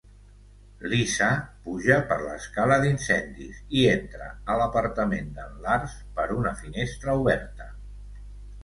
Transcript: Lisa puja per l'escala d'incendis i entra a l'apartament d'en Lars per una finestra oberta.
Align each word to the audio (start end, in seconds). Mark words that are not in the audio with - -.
Lisa 0.93 1.27
puja 1.65 1.97
per 2.13 2.17
l'escala 2.23 2.79
d'incendis 2.85 3.61
i 3.81 3.85
entra 3.93 4.31
a 4.55 4.57
l'apartament 4.63 5.33
d'en 5.39 5.63
Lars 5.69 5.97
per 6.19 6.29
una 6.41 6.57
finestra 6.65 7.19
oberta. 7.23 7.71